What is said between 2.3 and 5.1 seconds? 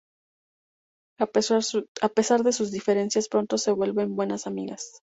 de sus diferencias, pronto se vuelven buenas amigas.